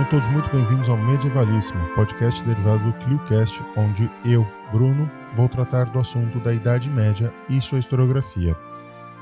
[0.00, 5.90] Sejam todos muito bem-vindos ao Medievalíssimo, podcast derivado do ClioCast, onde eu, Bruno, vou tratar
[5.90, 8.56] do assunto da Idade Média e sua historiografia.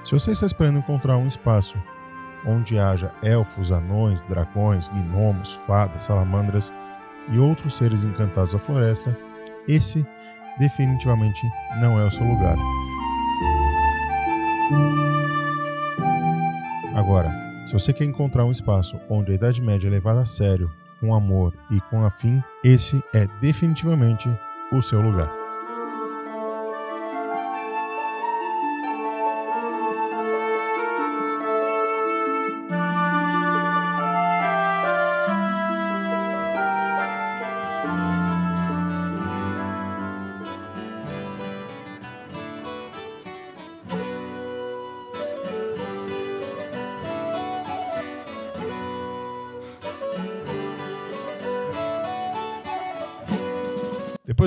[0.05, 1.77] Se você está esperando encontrar um espaço
[2.47, 6.73] onde haja elfos, anões, dragões, gnomos, fadas, salamandras
[7.29, 9.19] e outros seres encantados da floresta,
[9.67, 10.07] esse
[10.61, 11.45] definitivamente
[11.81, 12.57] não é o seu lugar.
[16.95, 20.73] Agora, se você quer encontrar um espaço onde a Idade Média é levada a sério,
[21.01, 24.29] com amor e com afim, esse é definitivamente
[24.73, 25.38] o seu lugar.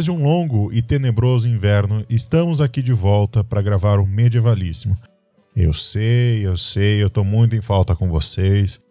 [0.02, 4.98] Depois de um longo e tenebroso inverno, estamos aqui de volta para gravar o Medievalíssimo.
[5.56, 8.84] Eu sei, eu sei, eu tô muito em falta com vocês.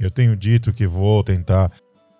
[0.00, 1.70] Eu tenho dito que vou tentar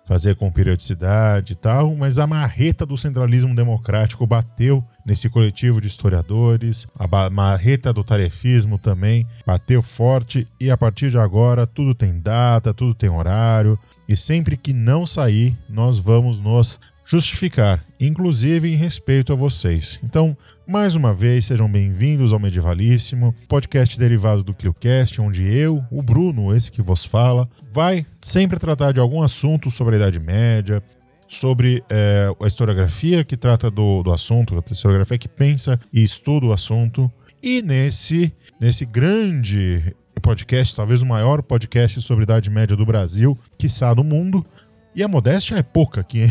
[0.05, 5.87] fazer com periodicidade e tal, mas a marreta do centralismo democrático bateu nesse coletivo de
[5.87, 12.19] historiadores, a marreta do tarefismo também bateu forte e a partir de agora tudo tem
[12.19, 18.75] data, tudo tem horário e sempre que não sair, nós vamos nos justificar, inclusive em
[18.75, 19.99] respeito a vocês.
[20.03, 20.35] Então,
[20.67, 26.55] mais uma vez, sejam bem-vindos ao Medievalíssimo, podcast derivado do ClioCast, onde eu, o Bruno,
[26.55, 30.81] esse que vos fala, vai sempre tratar de algum assunto sobre a Idade Média,
[31.27, 36.47] sobre é, a historiografia que trata do, do assunto, a historiografia que pensa e estuda
[36.47, 37.11] o assunto.
[37.41, 39.95] E nesse, nesse grande
[40.25, 44.43] podcast, talvez o maior podcast sobre Idade Média do Brasil, quiçá do mundo,
[44.95, 46.29] e a modéstia é pouca aqui, hein?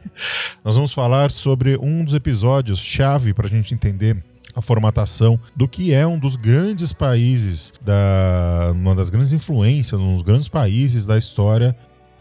[0.64, 4.16] Nós vamos falar sobre um dos episódios chave para a gente entender
[4.54, 10.14] a formatação do que é um dos grandes países, da, uma das grandes influências, um
[10.14, 11.76] dos grandes países da história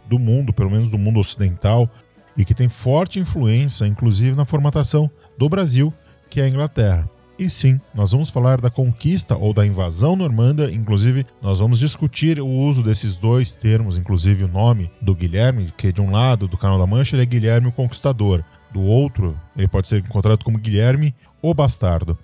[0.07, 1.90] do mundo, pelo menos do mundo ocidental,
[2.35, 5.94] e que tem forte influência, inclusive, na formatação do Brasil,
[6.29, 7.09] que é a Inglaterra.
[7.39, 12.38] E sim, nós vamos falar da conquista ou da invasão normanda, inclusive nós vamos discutir
[12.41, 16.57] o uso desses dois termos, inclusive o nome do Guilherme, que de um lado do
[16.57, 20.57] Canal da Mancha ele é Guilherme o Conquistador, do outro ele pode ser encontrado como
[20.57, 22.19] Guilherme o Bastardo.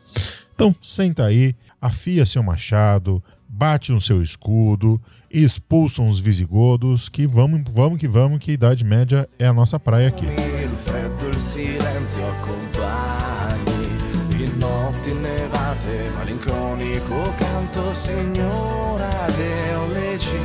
[0.54, 7.62] Então, senta aí, afia seu machado, bate no seu escudo, expulsa os visigodos, que vamos,
[7.72, 10.26] vamos que vamos, que Idade Média é a nossa praia aqui.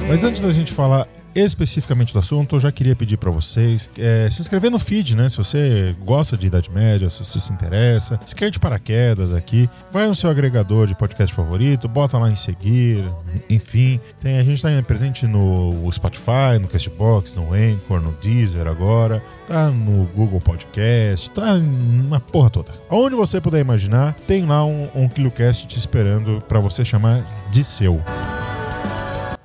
[0.08, 4.28] Mas antes da gente falar especificamente do assunto, eu já queria pedir para vocês é,
[4.30, 5.28] se inscrever no feed, né?
[5.28, 9.68] Se você gosta de Idade Média, se você se interessa, se quer de paraquedas aqui,
[9.90, 13.04] vai no seu agregador de podcast favorito, bota lá em seguir,
[13.48, 14.00] enfim.
[14.20, 19.70] Tem, a gente está presente no Spotify, no Castbox, no Anchor, no Deezer agora, tá
[19.70, 22.72] no Google Podcast, tá na porra toda.
[22.90, 27.64] Onde você puder imaginar, tem lá um, um KiloCast te esperando para você chamar de
[27.64, 28.02] seu.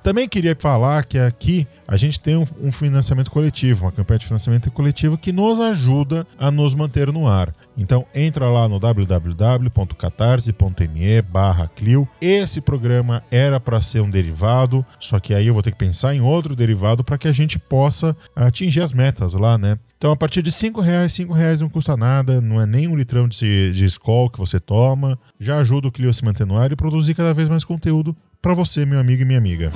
[0.06, 4.26] Também queria falar que aqui a gente tem um, um financiamento coletivo, uma campanha de
[4.26, 7.54] financiamento coletivo que nos ajuda a nos manter no ar.
[7.76, 12.06] Então entra lá no www.catarse.me barra Clio.
[12.20, 16.14] Esse programa era para ser um derivado, só que aí eu vou ter que pensar
[16.14, 19.78] em outro derivado para que a gente possa atingir as metas lá, né?
[19.98, 22.94] Então, a partir de 5 reais, 5 reais não custa nada, não é nem um
[22.94, 26.58] litrão de, de Skol que você toma, já ajuda o Clio a se manter no
[26.58, 29.72] ar e produzir cada vez mais conteúdo para você, meu amigo e minha amiga.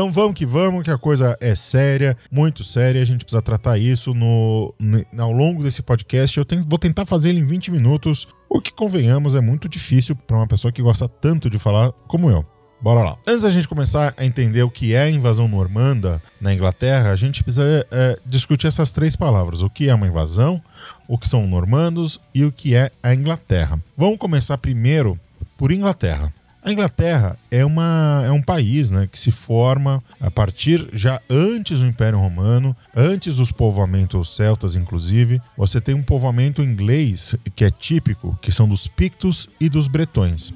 [0.00, 3.02] Então vamos que vamos, que a coisa é séria, muito séria.
[3.02, 6.38] A gente precisa tratar isso no, no ao longo desse podcast.
[6.38, 10.16] Eu tenho, vou tentar fazer ele em 20 minutos, o que convenhamos é muito difícil
[10.16, 12.46] para uma pessoa que gosta tanto de falar como eu.
[12.80, 13.18] Bora lá.
[13.26, 17.16] Antes da gente começar a entender o que é a invasão normanda na Inglaterra, a
[17.16, 20.62] gente precisa é, discutir essas três palavras: o que é uma invasão,
[21.06, 23.78] o que são normandos e o que é a Inglaterra.
[23.98, 25.20] Vamos começar primeiro
[25.58, 26.32] por Inglaterra.
[26.62, 31.80] A Inglaterra é, uma, é um país né, que se forma a partir já antes
[31.80, 35.40] do Império Romano, antes dos povoamentos celtas, inclusive.
[35.56, 40.52] Você tem um povoamento inglês que é típico, que são dos pictos e dos bretões.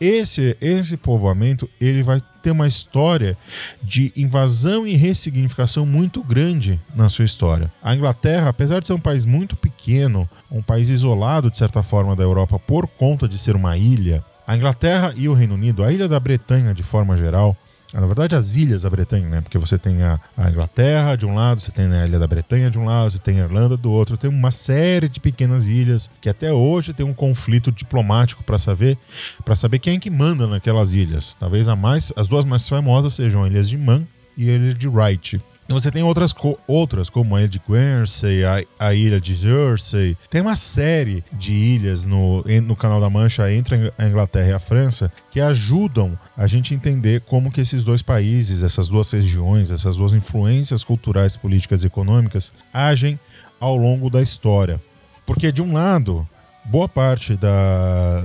[0.00, 3.36] Esse, esse povoamento ele vai ter uma história
[3.82, 7.72] de invasão e ressignificação muito grande na sua história.
[7.82, 12.14] A Inglaterra, apesar de ser um país muito pequeno, um país isolado de certa forma
[12.14, 15.92] da Europa por conta de ser uma ilha, A Inglaterra e o Reino Unido, a
[15.92, 17.56] Ilha da Bretanha de forma geral,
[17.92, 19.40] na verdade, as ilhas da Bretanha, né?
[19.40, 22.70] Porque você tem a, a, Inglaterra de um lado, você tem a Ilha da Bretanha
[22.70, 26.10] de um lado, você tem a Irlanda do outro, tem uma série de pequenas ilhas
[26.20, 28.98] que até hoje tem um conflito diplomático para saber
[29.44, 31.34] para saber quem é que manda naquelas ilhas.
[31.36, 34.04] Talvez a mais, as duas mais famosas sejam a Ilhas de Man
[34.36, 35.40] e a Ilha de Wright.
[35.68, 36.32] E você tem outras,
[36.66, 40.16] outras como a ilha de Guernsey, a, a, ilha de Jersey.
[40.30, 44.60] Tem uma série de ilhas no, no Canal da Mancha entre a Inglaterra e a
[44.60, 49.96] França que ajudam a gente entender como que esses dois países, essas duas regiões, essas
[49.96, 53.18] duas influências culturais, políticas e econômicas agem
[53.58, 54.80] ao longo da história.
[55.26, 56.26] Porque, de um lado,
[56.64, 58.24] boa parte da,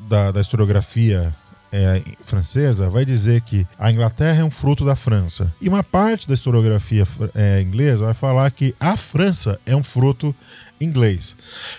[0.00, 1.32] da, da historiografia
[1.72, 5.52] é, francesa vai dizer que a Inglaterra é um fruto da França.
[5.60, 10.34] E uma parte da historiografia é, inglesa vai falar que a França é um fruto
[10.80, 11.36] inglês.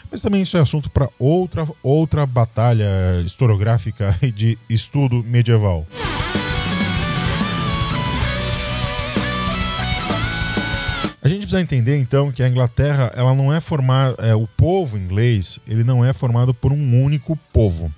[0.10, 5.86] Mas também isso é assunto para outra, outra batalha historiográfica e de estudo medieval.
[11.24, 14.98] A gente precisa entender então que a Inglaterra, ela não é formada, é, o povo
[14.98, 17.94] inglês, ele não é formado por um único povo.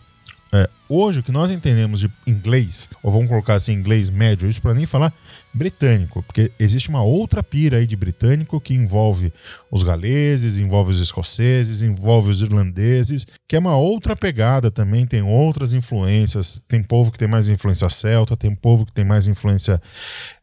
[0.54, 4.62] É, hoje, o que nós entendemos de inglês, ou vamos colocar assim, inglês médio, isso
[4.62, 5.12] para nem falar
[5.52, 9.34] britânico, porque existe uma outra pira aí de britânico que envolve
[9.72, 15.24] os galeses, envolve os escoceses, envolve os irlandeses, que é uma outra pegada também, tem
[15.24, 16.64] outras influências.
[16.68, 19.82] Tem povo que tem mais influência celta, tem povo que tem mais influência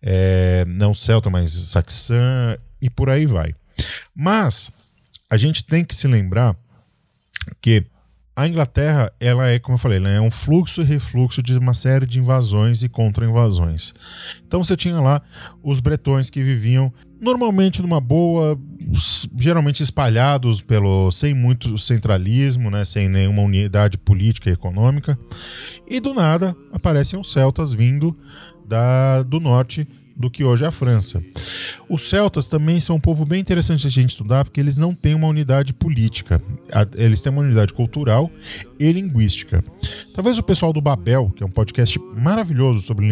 [0.03, 3.55] é, não celta, mas saxã, e por aí vai.
[4.13, 4.71] Mas
[5.29, 6.57] a gente tem que se lembrar
[7.61, 7.87] que
[8.41, 12.07] a Inglaterra, ela é, como eu falei, é um fluxo e refluxo de uma série
[12.07, 13.93] de invasões e contra-invasões.
[14.47, 15.21] Então você tinha lá
[15.63, 16.91] os bretões que viviam
[17.21, 18.59] normalmente numa boa,
[19.37, 25.19] geralmente espalhados pelo sem muito centralismo, né, sem nenhuma unidade política e econômica.
[25.87, 28.17] E do nada aparecem os celtas vindo
[28.67, 29.87] da, do norte
[30.17, 31.23] do que hoje é a França.
[31.89, 35.15] Os celtas também são um povo bem interessante a gente estudar, porque eles não têm
[35.15, 36.41] uma unidade política,
[36.95, 38.31] eles têm uma unidade cultural
[38.79, 39.65] e linguística.
[40.15, 43.09] Talvez o pessoal do Babel, que é um podcast maravilhoso sobre,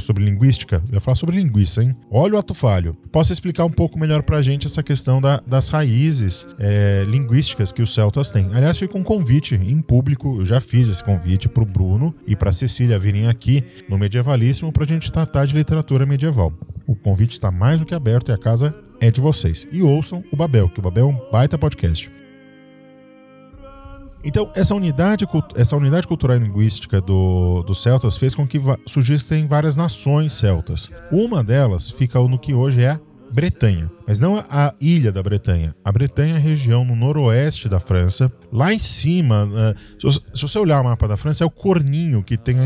[0.00, 1.94] sobre linguística, eu ia falar sobre linguiça, hein?
[2.10, 2.96] Olha o ato falho.
[3.12, 7.82] Possa explicar um pouco melhor pra gente essa questão da, das raízes é, linguísticas que
[7.82, 8.50] os celtas têm.
[8.52, 12.52] Aliás, fica um convite em público, eu já fiz esse convite pro Bruno e pra
[12.52, 16.52] Cecília virem aqui no Medievalíssimo pra gente tratar de literatura medieval medieval.
[16.86, 19.66] O convite está mais do que aberto e a casa é de vocês.
[19.72, 22.10] E ouçam o Babel, que o Babel é um baita podcast.
[24.22, 25.26] Então, essa unidade,
[25.56, 30.90] essa unidade cultural e linguística do, dos celtas fez com que surgissem várias nações celtas.
[31.10, 33.00] Uma delas fica no que hoje é a
[33.32, 35.74] Bretanha, mas não a ilha da Bretanha.
[35.84, 38.30] A Bretanha é a região no noroeste da França.
[38.52, 42.36] Lá em cima, uh, se você olhar o mapa da França, é o corninho que
[42.36, 42.56] tem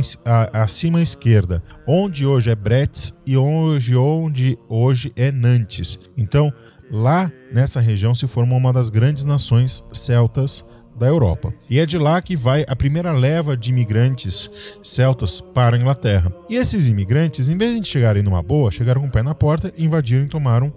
[0.53, 5.99] acima à esquerda, onde hoje é Brest e onde hoje é Nantes.
[6.17, 6.53] Então,
[6.91, 10.65] lá nessa região se formou uma das grandes nações celtas
[10.97, 11.53] da Europa.
[11.69, 16.33] E é de lá que vai a primeira leva de imigrantes celtas para a Inglaterra.
[16.49, 19.73] E esses imigrantes, em vez de chegarem numa boa, chegaram com o pé na porta,
[19.77, 20.73] invadiram e tomaram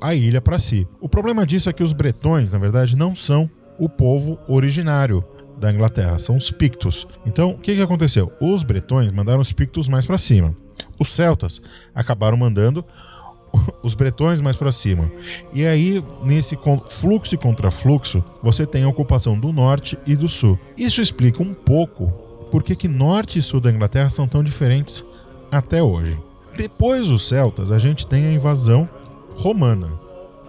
[0.00, 0.86] a ilha para si.
[1.00, 3.48] O problema disso é que os bretões, na verdade, não são
[3.78, 5.24] o povo originário
[5.58, 7.06] da Inglaterra, são os pictos.
[7.26, 8.32] Então, o que, que aconteceu?
[8.40, 10.54] Os bretões mandaram os pictos mais para cima.
[10.98, 11.60] Os celtas
[11.94, 12.84] acabaram mandando
[13.82, 15.10] os bretões mais para cima.
[15.52, 20.58] E aí, nesse fluxo e contrafluxo, você tem a ocupação do norte e do sul.
[20.76, 22.12] Isso explica um pouco
[22.50, 25.04] por que, que norte e sul da Inglaterra são tão diferentes
[25.50, 26.18] até hoje.
[26.56, 28.88] Depois dos celtas, a gente tem a invasão
[29.36, 29.90] romana.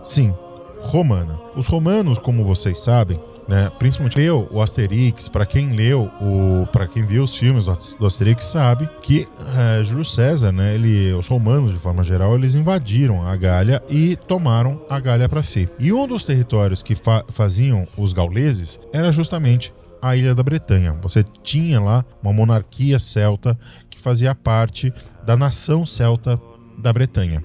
[0.03, 0.33] Sim,
[0.79, 1.39] romana.
[1.55, 3.71] Os romanos, como vocês sabem, né?
[3.79, 8.45] Principalmente leu o Asterix, para quem leu o, para quem viu os filmes do Asterix
[8.45, 9.27] sabe que
[9.57, 10.75] é, Júlio César, né?
[10.75, 15.41] Ele, os romanos de forma geral, eles invadiram a Gália e tomaram a Gália para
[15.41, 15.67] si.
[15.79, 20.95] E um dos territórios que fa faziam os gauleses era justamente a Ilha da Bretanha.
[21.01, 23.57] Você tinha lá uma monarquia celta
[23.89, 24.93] que fazia parte
[25.25, 26.39] da nação celta
[26.77, 27.43] da Bretanha.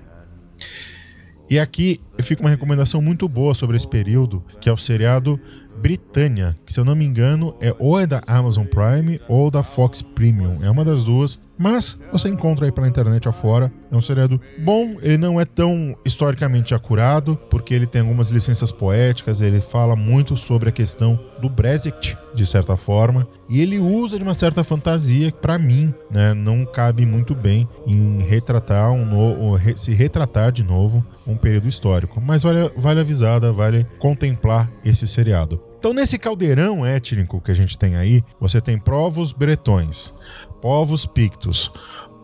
[1.49, 5.39] E aqui fica uma recomendação muito boa sobre esse período, que é o seriado
[5.85, 9.63] Britânia, que se eu não me engano é ou é da Amazon Prime ou da
[9.63, 10.55] Fox Premium.
[10.63, 13.71] É uma das duas, mas você encontra aí pela internet afora.
[13.93, 18.73] É um seriado bom, ele não é tão historicamente acurado, porque ele tem algumas licenças
[18.73, 24.17] poéticas, ele fala muito sobre a questão do Brexit, de certa forma, e ele usa
[24.17, 29.05] de uma certa fantasia que, para mim, né, não cabe muito bem em retratar um
[29.05, 32.23] novo, se retratar de novo um período histórico.
[32.23, 35.61] Mas vale, vale avisada, vale contemplar esse seriado.
[35.85, 40.15] Então, nesse caldeirão étnico que a gente tem aí, você tem povos bretões,
[40.63, 41.71] povos pictos,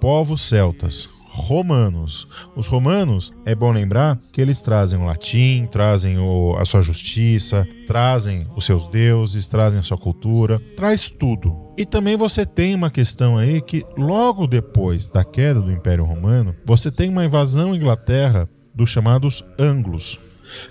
[0.00, 2.26] povos celtas, romanos.
[2.56, 7.68] Os romanos, é bom lembrar que eles trazem o latim, trazem o, a sua justiça,
[7.86, 11.54] trazem os seus deuses, trazem a sua cultura, traz tudo.
[11.76, 16.56] E também você tem uma questão aí que logo depois da queda do Império Romano,
[16.64, 20.18] você tem uma invasão à Inglaterra dos chamados anglos,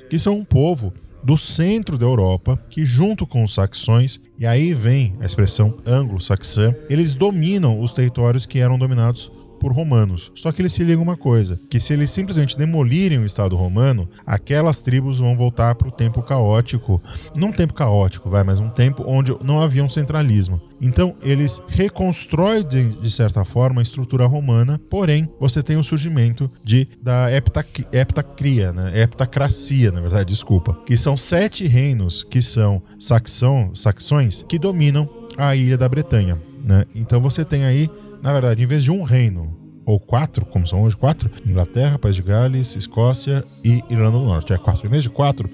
[0.09, 0.91] que são um povo
[1.23, 6.73] do centro da Europa, que junto com os saxões, e aí vem a expressão anglo-saxã,
[6.89, 10.31] eles dominam os territórios que eram dominados por romanos.
[10.35, 14.09] Só que eles se ligam uma coisa, que se eles simplesmente demolirem o Estado romano,
[14.25, 17.01] aquelas tribos vão voltar para o tempo caótico.
[17.35, 20.61] Não um tempo caótico, vai, mas um tempo onde não havia um centralismo.
[20.81, 26.87] Então eles reconstroem de, certa forma a estrutura romana, porém você tem o surgimento de
[27.01, 29.01] da heptac, heptacria, né?
[29.01, 35.55] heptacracia, na verdade, desculpa, que são sete reinos que são saxão, saxões que dominam a
[35.55, 36.37] ilha da Bretanha.
[36.63, 36.85] Né?
[36.93, 37.89] Então você tem aí
[38.21, 42.15] na verdade, em vez de um reino, ou quatro, como são hoje quatro, Inglaterra, País
[42.15, 44.53] de Gales, Escócia e Irlanda do Norte.
[44.53, 44.85] É quatro.
[44.85, 45.49] Em vez de quatro,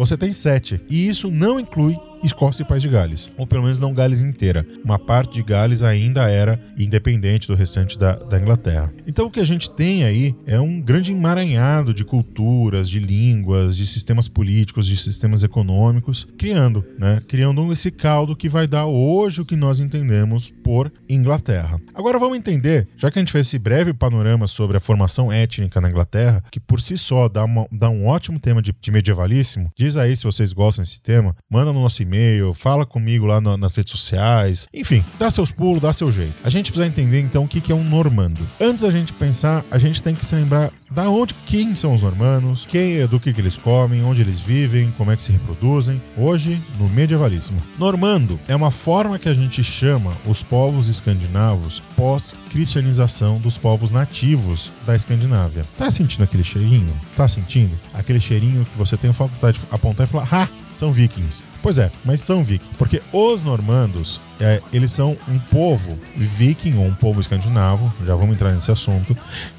[0.00, 0.80] você tem sete.
[0.88, 4.66] E isso não inclui Escócia e País de Gales, ou pelo menos não Gales inteira.
[4.84, 8.92] Uma parte de Gales ainda era independente do restante da, da Inglaterra.
[9.06, 13.76] Então o que a gente tem aí é um grande emaranhado de culturas, de línguas,
[13.76, 17.22] de sistemas políticos, de sistemas econômicos, criando, né?
[17.26, 21.80] Criando esse caldo que vai dar hoje o que nós entendemos por Inglaterra.
[21.94, 25.80] Agora vamos entender, já que a gente fez esse breve panorama sobre a formação étnica
[25.80, 29.70] na Inglaterra, que por si só dá, uma, dá um ótimo tema de, de medievalíssimo.
[29.90, 33.56] Diz aí se vocês gostam desse tema, manda no nosso e-mail, fala comigo lá no,
[33.56, 34.68] nas redes sociais.
[34.72, 36.32] Enfim, dá seus pulos, dá seu jeito.
[36.44, 38.40] A gente precisa entender então o que, que é um normando.
[38.60, 42.02] Antes da gente pensar, a gente tem que se lembrar da onde, quem são os
[42.02, 46.00] normandos, quem, do que, que eles comem, onde eles vivem, como é que se reproduzem.
[46.16, 47.62] Hoje, no medievalíssimo.
[47.78, 54.70] Normando é uma forma que a gente chama os povos escandinavos pós-cristianização dos povos nativos
[54.86, 55.64] da Escandinávia.
[55.76, 56.92] Tá sentindo aquele cheirinho?
[57.16, 57.78] Tá sentindo?
[57.94, 61.49] Aquele cheirinho que você tem a vontade de apontar e falar, ah, são vikings.
[61.62, 62.74] Pois é, mas são vikings.
[62.78, 68.34] Porque os normandos, é, eles são um povo viking, ou um povo escandinavo, já vamos
[68.34, 69.16] entrar nesse assunto,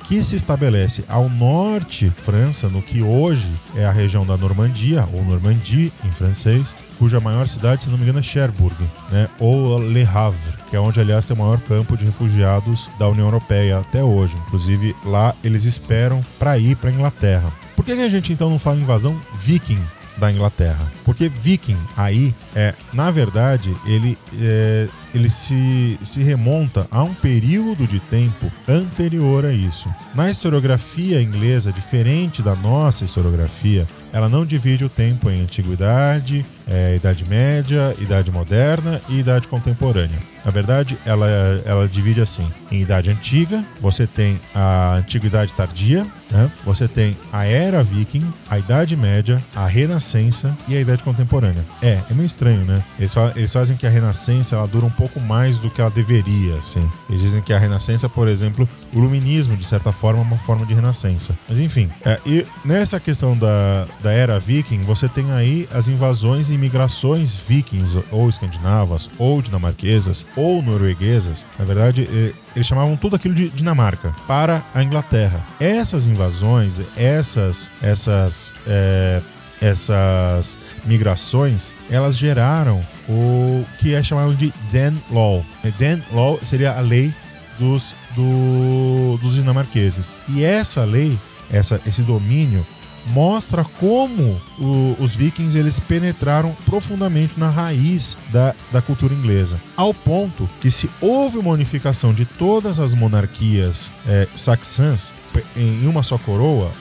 [0.08, 5.24] que se estabelece ao norte França, no que hoje é a região da Normandia, ou
[5.24, 8.76] Normandie em francês, cuja maior cidade, se não me engano, é Cherbourg,
[9.12, 9.28] né?
[9.40, 13.26] ou Le Havre, que é onde, aliás, tem o maior campo de refugiados da União
[13.26, 14.36] Europeia até hoje.
[14.48, 17.52] Inclusive, lá eles esperam para ir para Inglaterra.
[17.76, 19.82] Por que a gente então não fala invasão viking
[20.18, 20.86] da Inglaterra.
[21.04, 27.88] Porque viking aí é, na verdade, ele, é, ele se, se remonta a um período
[27.88, 29.90] de tempo anterior a isso.
[30.14, 36.96] Na historiografia inglesa, diferente da nossa historiografia, ela não divide o tempo em antiguidade, é,
[36.96, 40.20] idade média, idade moderna e idade contemporânea.
[40.44, 41.28] Na verdade, ela,
[41.66, 46.52] ela divide assim: em idade antiga, você tem a antiguidade tardia, né?
[46.66, 51.64] você tem a era viking, a idade média, a renascença e a idade contemporânea.
[51.82, 52.84] É, é meio estranho, né?
[52.98, 55.90] Eles, fa eles fazem que a renascença ela dura um pouco mais do que ela
[55.90, 56.88] deveria, assim.
[57.10, 60.64] Eles dizem que a renascença, por exemplo, o luminismo, de certa forma, é uma forma
[60.64, 61.36] de renascença.
[61.50, 66.52] Mas enfim, é, e nessa questão da, da era viking, você tem aí as invasões
[66.52, 71.48] e migrações vikings, ou escandinavas, ou dinamarquesas, ou norueguesas.
[71.58, 72.08] Na verdade,
[72.56, 75.44] eles chamavam tudo aquilo de Dinamarca para a Inglaterra.
[75.60, 79.20] Essas invasões, essas, essas, é,
[79.62, 85.46] essas migrações, elas geraram o que é chamado de Dan Law.
[85.78, 87.14] Dan Law seria a lei
[87.60, 90.16] dos, do, dos dinamarqueses.
[90.28, 91.18] E essa lei,
[91.52, 92.66] essa, esse domínio,
[93.08, 99.94] mostra como o, os vikings eles penetraram profundamente na raiz da, da cultura inglesa, ao
[99.94, 105.12] ponto que se houve uma unificação de todas as monarquias é, saxãs
[105.56, 106.72] em uma só coroa,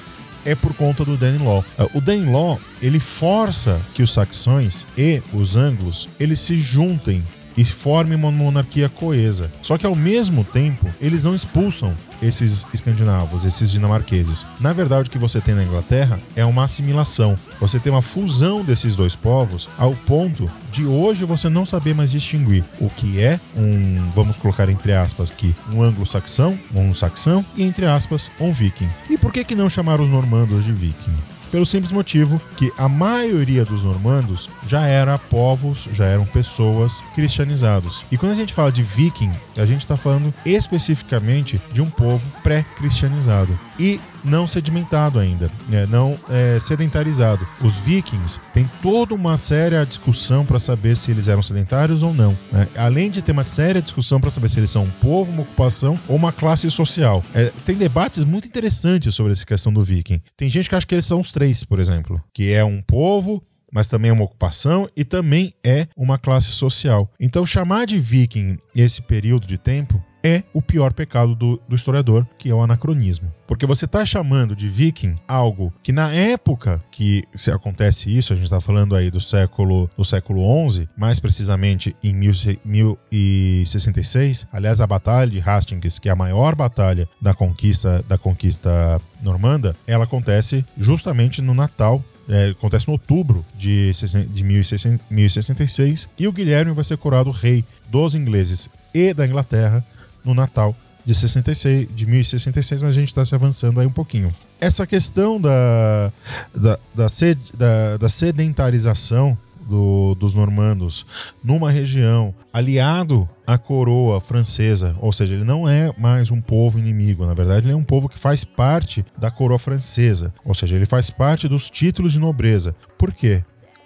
[0.45, 1.65] é por conta do Danelaw.
[1.79, 7.23] É, o Danelaw ele força que os saxões e os anglos eles se juntem
[7.61, 9.53] e formem uma monarquia coesa.
[9.61, 14.47] Só que ao mesmo tempo, eles não expulsam esses escandinavos, esses dinamarqueses.
[14.59, 17.37] Na verdade, o que você tem na Inglaterra é uma assimilação.
[17.61, 22.11] Você tem uma fusão desses dois povos ao ponto de hoje você não saber mais
[22.11, 27.63] distinguir o que é um, vamos colocar entre aspas aqui, um anglo-saxão, um saxão e
[27.63, 28.89] entre aspas, um viking.
[29.11, 31.17] E por que que não chamar os normandos de viking?
[31.51, 38.05] Pelo simples motivo que a maioria dos normandos já era povos, já eram pessoas cristianizados.
[38.11, 42.25] E quando a gente fala de viking, a gente está falando especificamente de um povo
[42.43, 43.59] pré-cristianizado.
[43.81, 45.87] E não sedimentado ainda, né?
[45.87, 47.49] não é, sedentarizado.
[47.63, 52.37] Os vikings têm toda uma séria discussão para saber se eles eram sedentários ou não.
[52.53, 52.69] Né?
[52.77, 55.99] Além de ter uma séria discussão para saber se eles são um povo, uma ocupação
[56.07, 57.25] ou uma classe social.
[57.33, 60.21] É, tem debates muito interessantes sobre essa questão do viking.
[60.37, 63.43] Tem gente que acha que eles são os três, por exemplo, que é um povo
[63.73, 67.09] mas também é uma ocupação e também é uma classe social.
[67.21, 72.27] Então, chamar de viking esse período de tempo é o pior pecado do, do, historiador,
[72.39, 73.33] que é o anacronismo.
[73.47, 78.37] Porque você está chamando de viking algo que na época que se acontece isso, a
[78.37, 84.87] gente está falando aí do século do século 11, mais precisamente em 1066, aliás a
[84.87, 90.65] batalha de Hastings, que é a maior batalha da conquista da conquista normanda, ela acontece
[90.77, 93.91] justamente no Natal é, acontece em outubro de,
[94.31, 99.85] de 1066 e o Guilherme vai ser coroado rei dos ingleses e da Inglaterra
[100.25, 100.75] no Natal
[101.05, 104.33] de 66, de 1066, mas a gente está se avançando aí um pouquinho.
[104.61, 106.13] Essa questão da,
[106.55, 111.07] da, da, sed, da, da sedentarização do, dos normandos
[111.43, 117.25] numa região aliado à coroa francesa, ou seja, ele não é mais um povo inimigo,
[117.25, 120.87] na verdade, ele é um povo que faz parte da coroa francesa, ou seja, ele
[120.87, 122.75] faz parte dos títulos de nobreza.
[122.99, 123.43] Por quê?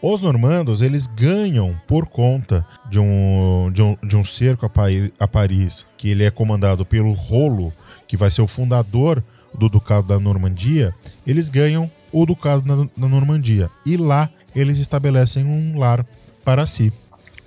[0.06, 4.70] Os normandos eles ganham por conta de um, de um, de um cerco a,
[5.18, 7.72] a Paris, que ele é comandado pelo Rolo,
[8.06, 9.24] que vai ser o fundador
[9.58, 10.94] do Ducado da Normandia,
[11.26, 13.70] eles ganham o Ducado da, da Normandia.
[13.86, 16.04] E lá eles estabelecem um lar
[16.44, 16.92] para si.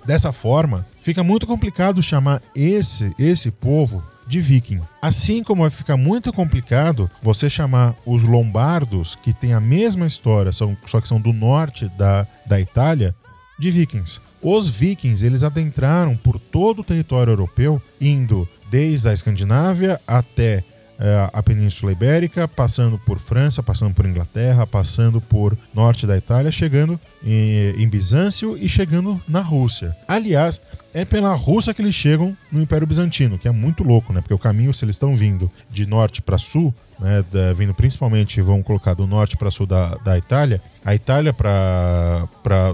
[0.04, 4.80] Dessa forma, fica muito complicado chamar esse, esse povo de viking.
[5.00, 10.52] Assim como vai ficar muito complicado você chamar os lombardos, que têm a mesma história,
[10.52, 13.14] são, só que são do norte da, da Itália,
[13.58, 14.20] de vikings.
[14.40, 20.62] Os vikings eles adentraram por todo o território europeu, indo desde a Escandinávia até
[20.98, 26.50] é, a Península Ibérica, passando por França, passando por Inglaterra, passando por norte da Itália,
[26.50, 29.96] chegando em, em Bizâncio e chegando na Rússia.
[30.06, 30.60] Aliás,
[30.92, 34.20] é pela Rússia que eles chegam no Império Bizantino, que é muito louco, né?
[34.20, 38.40] Porque o caminho, se eles estão vindo de norte para sul, né, da, vindo principalmente,
[38.40, 42.28] vamos colocar do norte para sul da, da Itália, a Itália para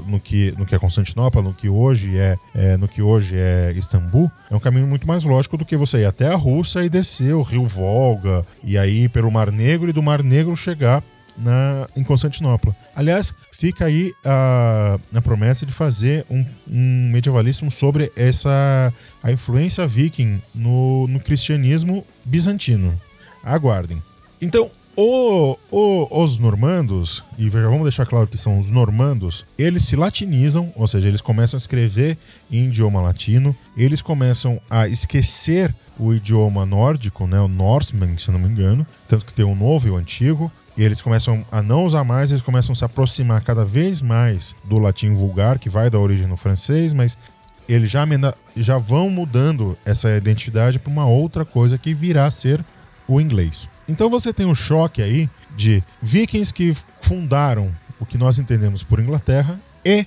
[0.06, 3.72] no que no que é Constantinopla, no que hoje é, é, no que hoje é
[3.76, 6.88] Istambul, é um caminho muito mais lógico do que você ir até a Rússia e
[6.88, 11.02] descer o Rio Volga e aí pelo Mar Negro e do Mar Negro chegar
[11.36, 12.74] na, em Constantinopla.
[12.94, 19.86] Aliás, fica aí a, a promessa de fazer um, um medievalíssimo sobre essa a influência
[19.86, 22.98] viking no, no cristianismo bizantino.
[23.42, 24.02] Aguardem.
[24.40, 29.96] Então, o, o, os normandos, e vamos deixar claro que são os normandos, eles se
[29.96, 32.16] latinizam, ou seja, eles começam a escrever
[32.50, 38.38] em idioma latino, eles começam a esquecer o idioma nórdico, né, o Norseman, se não
[38.38, 41.84] me engano, tanto que tem o novo e o antigo, e eles começam a não
[41.84, 45.88] usar mais, eles começam a se aproximar cada vez mais do latim vulgar, que vai
[45.88, 47.16] da origem no francês, mas
[47.68, 48.04] eles já,
[48.56, 52.64] já vão mudando essa identidade para uma outra coisa que virá a ser
[53.08, 53.68] o inglês.
[53.88, 57.70] Então você tem um choque aí de vikings que fundaram
[58.00, 60.06] o que nós entendemos por Inglaterra e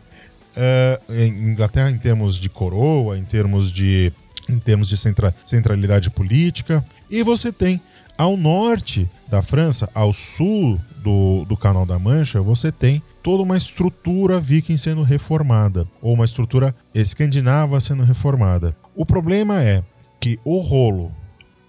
[0.58, 4.12] uh, Inglaterra em termos de coroa, em termos de
[4.50, 7.82] em termos de centra, centralidade política, e você tem
[8.18, 13.58] ao norte da França, ao sul do, do Canal da Mancha, você tem toda uma
[13.58, 18.76] estrutura viking sendo reformada, ou uma estrutura escandinava sendo reformada.
[18.96, 19.84] O problema é
[20.20, 21.12] que o rolo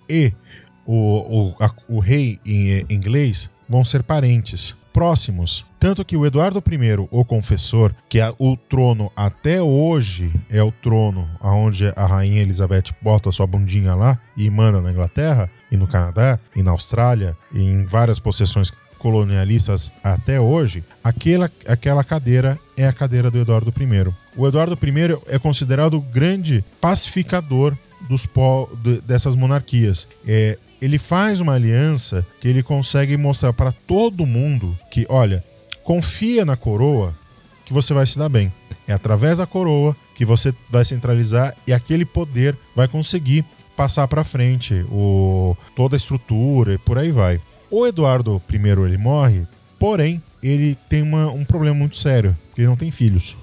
[0.08, 0.32] e
[0.88, 5.64] o, o, a, o rei em inglês vão ser parentes próximos.
[5.78, 10.72] Tanto que o Eduardo I, o confessor, que é o trono até hoje é o
[10.72, 15.86] trono onde a rainha Elizabeth bota sua bundinha lá e manda na Inglaterra, e no
[15.86, 22.88] Canadá, e na Austrália, e em várias possessões colonialistas até hoje, aquela, aquela cadeira é
[22.88, 24.14] a cadeira do Eduardo I.
[24.36, 27.76] O Eduardo I é considerado o grande pacificador
[28.08, 28.68] dos po
[29.04, 30.08] dessas monarquias.
[30.26, 35.44] É, ele faz uma aliança que ele consegue mostrar para todo mundo que, olha,
[35.82, 37.14] confia na coroa
[37.64, 38.52] que você vai se dar bem.
[38.86, 43.44] É através da coroa que você vai centralizar e aquele poder vai conseguir
[43.76, 47.40] passar para frente o, toda a estrutura e por aí vai.
[47.70, 49.46] O Eduardo I ele morre,
[49.78, 53.36] porém ele tem uma, um problema muito sério, ele não tem filhos.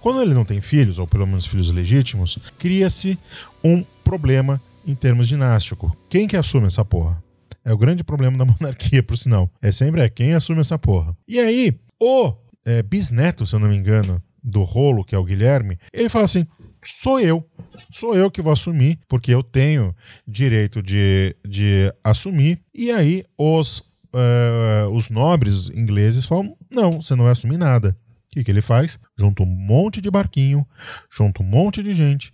[0.00, 3.18] Quando ele não tem filhos, ou pelo menos filhos legítimos, cria-se
[3.62, 5.96] um problema em termos dinástico.
[6.08, 7.22] Quem que assume essa porra?
[7.64, 9.50] É o grande problema da monarquia, por sinal.
[9.60, 11.16] É sempre é quem assume essa porra.
[11.26, 15.24] E aí, o é, bisneto, se eu não me engano, do rolo, que é o
[15.24, 16.46] Guilherme, ele fala assim:
[16.84, 17.48] sou eu.
[17.90, 19.94] Sou eu que vou assumir, porque eu tenho
[20.26, 22.60] direito de, de assumir.
[22.74, 27.96] E aí os, uh, os nobres ingleses falam: não, você não vai assumir nada.
[28.26, 28.98] O que, que ele faz?
[29.16, 30.66] Junta um monte de barquinho,
[31.10, 32.32] junta um monte de gente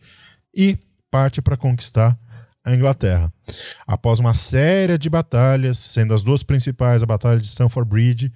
[0.54, 0.78] e
[1.10, 2.18] parte para conquistar
[2.64, 3.32] a Inglaterra.
[3.86, 8.32] Após uma série de batalhas, sendo as duas principais a Batalha de Stamford Bridge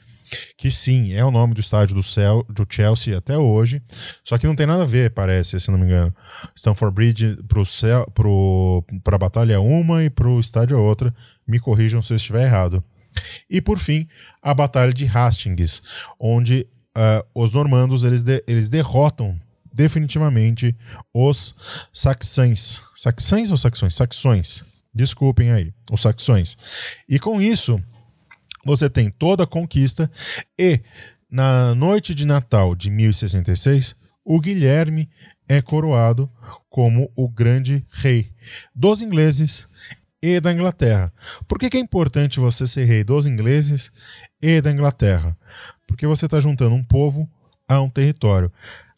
[0.57, 3.83] que sim, é o nome do estádio do, do Chelsea até hoje,
[4.25, 6.15] só que não tem nada a ver, parece, se não me engano.
[6.57, 7.39] Stamford Bridge
[9.03, 11.15] para a batalha é uma e para o estádio é outra.
[11.47, 12.83] Me corrijam se eu estiver errado.
[13.49, 14.09] E por fim,
[14.43, 15.83] a Batalha de Hastings,
[16.19, 19.39] onde uh, os normandos eles, de, eles derrotam
[19.75, 20.75] definitivamente
[21.13, 21.55] os
[21.93, 22.81] saxões.
[22.95, 23.95] Saxões ou saxões?
[23.95, 24.65] Saxões.
[24.95, 26.57] Desculpem aí, os saxões.
[27.09, 27.83] E com isso,
[28.65, 30.11] você tem toda a conquista
[30.57, 30.81] e
[31.29, 35.11] na noite de Natal de 1066, o Guilherme
[35.49, 36.31] é coroado
[36.71, 38.31] como o grande rei
[38.73, 39.67] dos ingleses
[40.23, 41.13] e da Inglaterra.
[41.49, 43.91] Por que, que é importante você ser rei dos ingleses
[44.41, 45.37] e da Inglaterra?
[45.87, 47.29] Porque você está juntando um povo
[47.69, 48.51] a um território.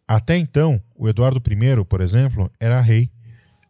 [0.08, 3.10] Até então, o Eduardo I, por exemplo, era rei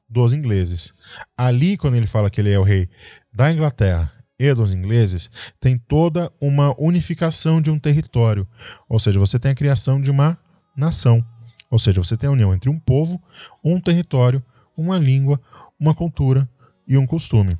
[0.08, 0.92] dos ingleses.
[1.36, 2.88] Ali, quando ele fala que ele é o rei
[3.32, 8.46] da Inglaterra e dos ingleses tem toda uma unificação de um território,
[8.88, 10.38] ou seja, você tem a criação de uma
[10.76, 11.24] nação,
[11.70, 13.20] ou seja, você tem a união entre um povo,
[13.64, 14.42] um território,
[14.76, 15.40] uma língua,
[15.80, 16.48] uma cultura
[16.86, 17.58] e um costume.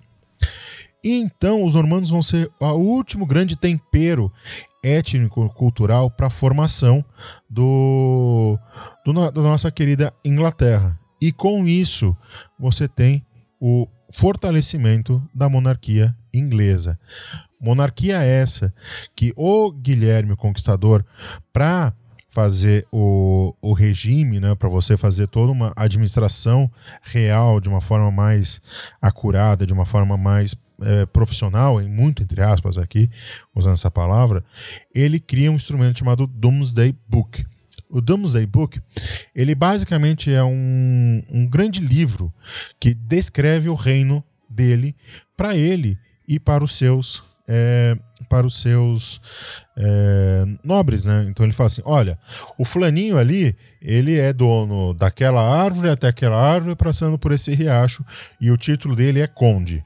[1.07, 4.33] E então os normandos vão ser o último grande tempero
[4.83, 7.05] étnico-cultural para a formação
[7.49, 8.59] do,
[9.05, 10.99] do, da nossa querida Inglaterra.
[11.21, 12.17] E com isso
[12.59, 13.25] você tem
[13.61, 16.99] o fortalecimento da monarquia inglesa.
[17.61, 18.75] Monarquia essa
[19.15, 21.05] que o Guilherme o Conquistador,
[21.53, 21.95] para
[22.29, 26.69] fazer o, o regime, né, para você fazer toda uma administração
[27.01, 28.61] real de uma forma mais
[29.01, 33.11] acurada, de uma forma mais é, profissional, muito entre aspas aqui,
[33.55, 34.45] usando essa palavra,
[34.95, 37.45] ele cria um instrumento chamado Doomsday Book.
[37.89, 38.81] O Doomsday Book,
[39.35, 42.33] ele basicamente é um, um grande livro
[42.81, 44.95] que descreve o reino dele
[45.37, 47.97] para ele e para os seus é,
[48.29, 49.21] para os seus
[49.77, 51.27] é, nobres, né?
[51.29, 52.19] Então ele fala assim: olha,
[52.59, 58.05] o fulaninho ali, ele é dono daquela árvore até aquela árvore, passando por esse riacho,
[58.41, 59.85] e o título dele é conde.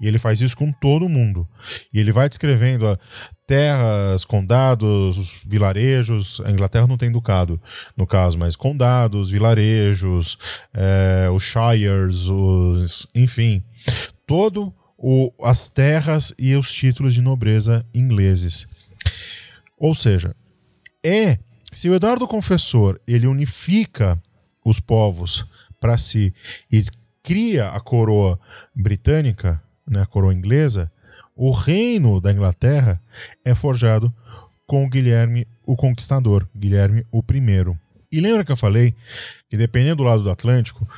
[0.00, 1.48] E ele faz isso com todo mundo.
[1.92, 2.98] E ele vai descrevendo
[3.46, 6.40] terras, condados, vilarejos.
[6.44, 7.60] A Inglaterra não tem ducado,
[7.96, 10.38] no caso, mas condados, vilarejos,
[10.74, 13.62] é, os shires, os, enfim,
[14.26, 18.66] todo o, as terras e os títulos de nobreza ingleses.
[19.78, 20.34] Ou seja,
[21.02, 21.38] é
[21.72, 24.20] se o Eduardo Confessor ele unifica
[24.64, 25.46] os povos
[25.78, 26.34] para si
[26.70, 26.82] e
[27.22, 28.40] cria a coroa
[28.74, 30.90] britânica, né, a coroa inglesa,
[31.34, 33.00] o reino da Inglaterra
[33.44, 34.12] é forjado
[34.66, 37.76] com Guilherme o Conquistador, Guilherme o I.
[38.10, 38.94] E lembra que eu falei
[39.48, 40.88] que dependendo do lado do Atlântico,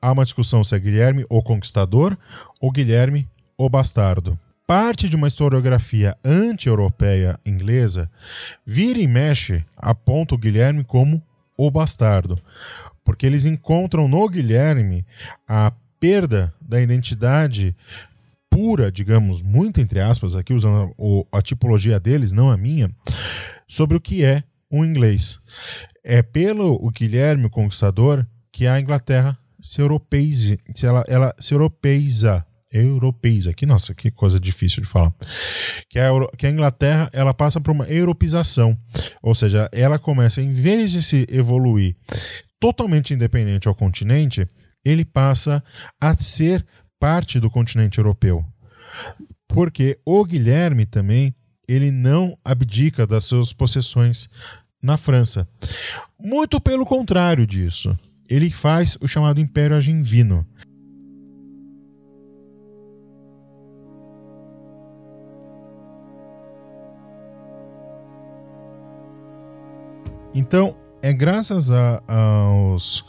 [0.00, 2.16] há uma discussão se é Guilherme o Conquistador
[2.60, 4.38] ou Guilherme o Bastardo.
[4.66, 8.08] Parte de uma historiografia anti-europeia inglesa
[8.64, 11.20] vira e mexe aponta o Guilherme como
[11.56, 12.40] o bastardo,
[13.04, 15.04] porque eles encontram no Guilherme
[15.46, 17.76] a perda da identidade
[18.60, 20.94] pura, digamos, muito entre aspas, aqui usando
[21.32, 22.90] a, a tipologia deles, não a minha,
[23.66, 25.38] sobre o que é um inglês.
[26.04, 31.54] É pelo o Guilherme o Conquistador que a Inglaterra se europeize, se ela, ela se
[31.54, 33.54] europeiza europeiza.
[33.54, 35.14] Que nossa, que coisa difícil de falar.
[35.88, 38.76] Que a, que a Inglaterra ela passa por uma europeização,
[39.22, 41.96] ou seja, ela começa em vez de se evoluir
[42.60, 44.46] totalmente independente ao continente,
[44.84, 45.64] ele passa
[45.98, 46.62] a ser
[47.00, 48.44] parte do continente europeu.
[49.48, 51.34] Porque o Guilherme também
[51.66, 54.28] ele não abdica das suas possessões
[54.82, 55.48] na França.
[56.18, 57.96] Muito pelo contrário disso.
[58.28, 60.46] Ele faz o chamado Império Argivino,
[70.32, 73.04] Então, é graças a, aos,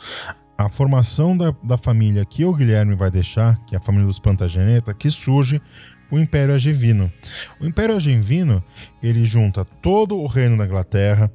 [0.66, 4.20] a formação da, da família que o Guilherme vai deixar, que é a família dos
[4.20, 5.62] Plantageneta, que surge
[6.10, 7.12] o Império Angevino.
[7.60, 8.64] O Império Angevino,
[9.02, 11.32] ele junta todo o reino da Inglaterra,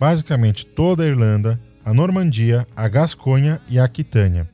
[0.00, 4.48] basicamente toda a Irlanda, a Normandia, a Gasconha e a Aquitânia,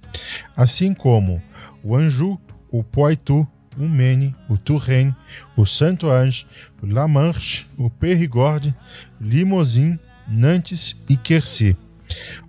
[0.57, 1.41] assim como
[1.83, 3.47] o Anjou, o Poitou,
[3.79, 5.15] o Maine, o Touraine,
[5.57, 6.47] o Saint-Ange,
[6.83, 8.75] o La Manche, o Périgord,
[9.21, 11.77] Limousin Nantes e Quercy.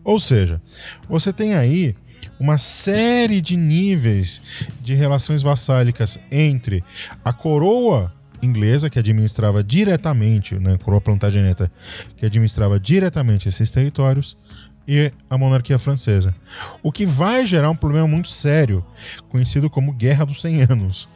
[0.03, 0.61] Ou seja,
[1.07, 1.95] você tem aí
[2.39, 4.41] uma série de níveis
[4.81, 6.83] de relações vassálicas entre
[7.23, 11.71] a coroa inglesa, que administrava diretamente, né, coroa plantageneta,
[12.17, 14.35] que administrava diretamente esses territórios,
[14.87, 16.33] e a monarquia francesa.
[16.81, 18.83] O que vai gerar um problema muito sério,
[19.29, 21.07] conhecido como Guerra dos 100 Anos.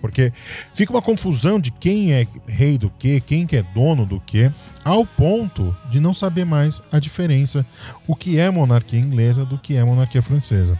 [0.00, 0.32] Porque
[0.74, 4.50] fica uma confusão de quem é rei do que, quem que é dono do que,
[4.84, 7.64] ao ponto de não saber mais a diferença,
[8.06, 10.78] o que é monarquia inglesa do que é monarquia francesa.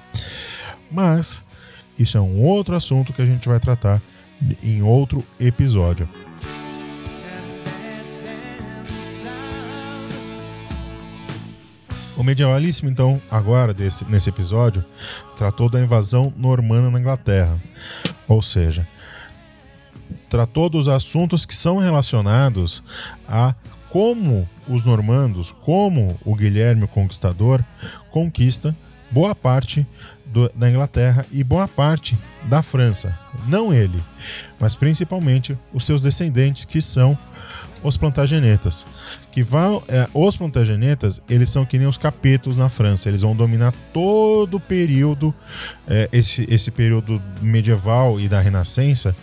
[0.91, 1.43] Mas
[1.99, 4.01] isso é um outro assunto que a gente vai tratar
[4.63, 6.09] em outro episódio.
[12.23, 14.85] O Medievalíssimo, então, agora, desse, nesse episódio,
[15.37, 17.61] tratou da invasão normanda na Inglaterra.
[18.29, 18.87] Ou seja,
[20.31, 22.81] tratou dos assuntos que são relacionados
[23.27, 23.57] a
[23.91, 27.61] como os normandos, como o Guilherme o Conquistador,
[28.13, 28.73] conquista
[29.11, 29.85] boa parte
[30.25, 33.19] do, da Inglaterra e boa parte da França.
[33.49, 34.01] Não ele,
[34.61, 37.19] mas principalmente os seus descendentes, que são
[37.83, 38.87] os plantagenetas.
[39.31, 43.09] Que vão, é, os plantagenetas, eles são que nem os capetos na França.
[43.09, 45.35] Eles vão dominar todo o período,
[45.87, 49.15] é, esse, esse período medieval e da Renascença,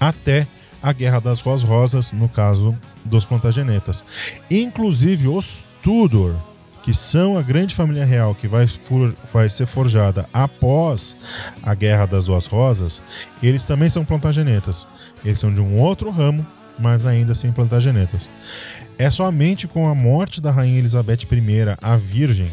[0.00, 0.46] até
[0.82, 2.74] a Guerra das Ruas Rosas, no caso
[3.04, 4.04] dos plantagenetas.
[4.50, 6.34] Inclusive os Tudor,
[6.82, 11.16] que são a grande família real que vai, for, vai ser forjada após
[11.62, 13.02] a Guerra das Duas Rosas,
[13.42, 14.86] eles também são plantagenetas.
[15.24, 16.46] Eles são de um outro ramo
[16.78, 18.28] mas ainda sem plantagenetas.
[18.98, 22.48] É somente com a morte da Rainha Elizabeth I, a Virgem,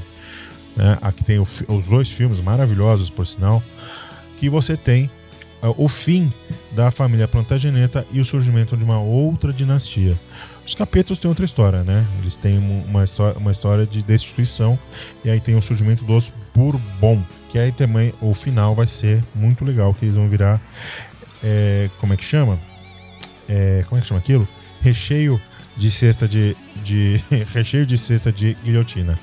[0.75, 3.63] né, aqui tem o, os dois filmes maravilhosos, por sinal,
[4.37, 5.09] que você tem
[5.61, 6.31] uh, o fim
[6.71, 10.17] da família Plantageneta e o surgimento de uma outra dinastia.
[10.65, 12.05] Os capetos têm outra história, né?
[12.19, 14.79] Eles têm uma história, uma história de destituição
[15.23, 19.65] e aí tem o surgimento dos Bourbon, que aí também o final vai ser muito
[19.65, 20.61] legal, que eles vão virar,
[21.43, 22.57] é, como é que chama?
[23.47, 24.47] É, como é que chama aquilo?
[24.81, 25.39] Recheio
[25.77, 26.55] de cesta de.
[26.83, 27.21] de
[27.53, 29.15] recheio de cesta de guilhotina.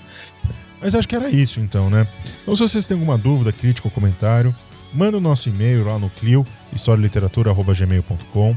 [0.80, 2.06] Mas acho que era isso então, né?
[2.42, 4.54] Então, se vocês têm alguma dúvida, crítica ou comentário,
[4.92, 8.56] manda o nosso e-mail lá no Clio, historialiteratura.gmail.com.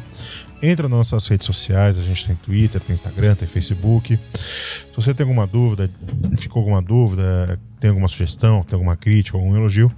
[0.61, 4.17] Entra nas nossas redes sociais, a gente tem Twitter, tem Instagram, tem Facebook.
[4.33, 5.89] Se você tem alguma dúvida,
[6.37, 9.91] ficou alguma dúvida, tem alguma sugestão, tem alguma crítica, algum elogio,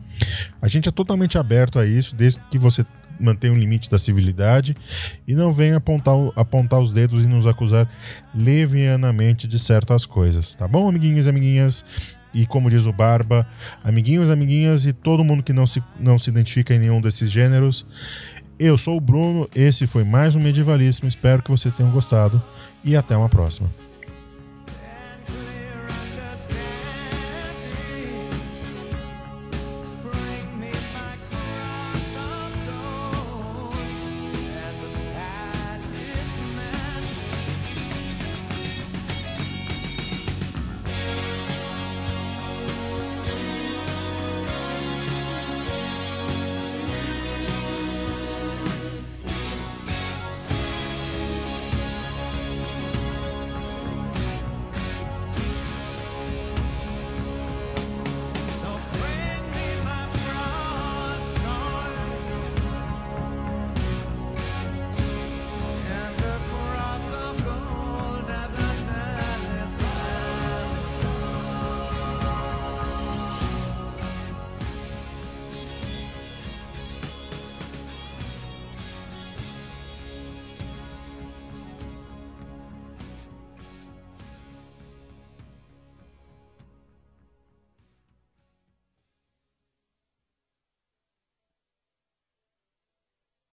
[0.59, 2.83] a gente é totalmente aberto a isso, desde que você
[3.19, 4.75] mantenha um limite da civilidade
[5.27, 7.89] e não venha apontar, apontar os dedos e nos acusar
[8.33, 11.85] levianamente de certas coisas, tá bom, amiguinhos e amiguinhas?
[12.33, 13.47] E como diz o Barba,
[13.81, 17.85] amiguinhos, amiguinhas e todo mundo que não se, não se identifica em nenhum desses gêneros,
[18.59, 22.41] eu sou o Bruno, esse foi mais um Medievalíssimo, espero que vocês tenham gostado
[22.83, 23.69] e até uma próxima.